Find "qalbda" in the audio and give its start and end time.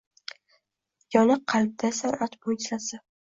1.53-1.93